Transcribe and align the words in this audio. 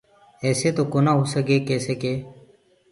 ايسي 0.43 0.69
تو 0.75 0.83
ڪونآ 0.93 1.11
هوسگي 1.19 1.57
ڪيسي 1.67 1.93
ڪي 2.01 2.13